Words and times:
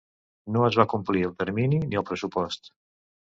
No 0.53 0.63
es 0.69 0.77
va 0.79 0.85
complir 0.93 1.21
el 1.27 1.35
termini 1.43 1.81
ni 1.83 2.01
el 2.01 2.05
pressupost. 2.09 2.73